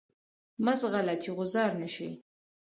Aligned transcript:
مه 0.63 0.73
ځغله 0.79 1.15
چی 1.21 1.29
غوځار 1.35 1.71
نه 1.81 1.87
شی. 1.93 2.09